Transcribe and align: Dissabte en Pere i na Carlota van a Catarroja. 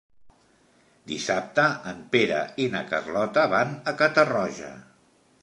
Dissabte 1.11 1.65
en 1.91 1.99
Pere 2.15 2.41
i 2.65 2.67
na 2.77 2.83
Carlota 2.95 3.45
van 3.53 3.77
a 3.93 3.99
Catarroja. 4.03 4.73